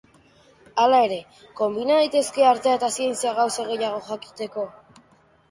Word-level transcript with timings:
Hala 0.83 1.01
ere, 1.07 1.19
konbina 1.59 1.97
daitezke 1.99 2.47
artea 2.53 2.75
eta 2.79 2.91
zientzia 2.97 3.35
gauza 3.43 3.69
gehiago 3.69 4.03
jakiteko? 4.09 4.67